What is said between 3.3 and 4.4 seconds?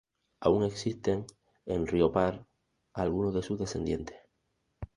de sus descendientes.